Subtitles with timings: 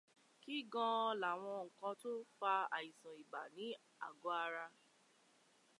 [0.41, 3.67] Kí gan-an láwọn nǹkan tó n fa àìsàn ibà ní
[4.07, 4.65] àgọ̀-ara?